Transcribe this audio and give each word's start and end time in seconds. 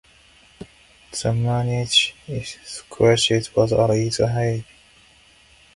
The 1.11 1.31
Munich 1.31 2.15
crisis 2.89 3.55
was 3.55 3.71
at 3.71 3.91
its 3.91 4.17
height. 4.17 4.65